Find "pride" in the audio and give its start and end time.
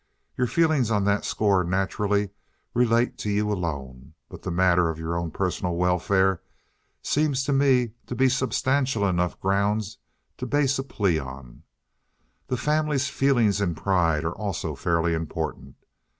13.77-14.23